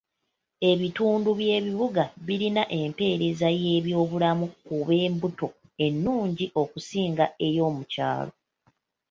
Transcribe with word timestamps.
Ebitundu 0.71 1.29
by'ebibuga 1.39 2.03
birina 2.25 2.63
empeereza 2.81 3.47
y'ebyobulamu 3.61 4.45
ku 4.65 4.75
b'embuto 4.87 5.47
ennungi 5.85 6.45
okusinga 6.61 7.25
ey'omukyalo. 7.47 8.31